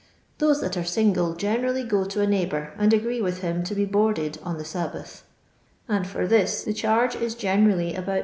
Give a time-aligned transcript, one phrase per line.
[0.39, 3.85] Those that are single generally go to a neighbour and agree with him to be
[3.85, 5.27] boarded on the Sabbath;
[5.87, 8.19] and for this the charge is generally about 2«.